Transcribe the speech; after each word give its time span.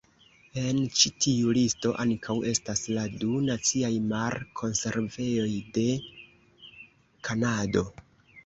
En 0.59 0.77
ĉi 0.99 1.09
tiu 1.25 1.51
listo 1.57 1.91
ankaŭ 2.05 2.37
estas 2.53 2.81
la 2.99 3.03
du 3.25 3.37
Naciaj 3.49 3.91
Mar-Konservejoj 4.15 5.49
de 5.77 5.87
Kanado. 7.29 7.89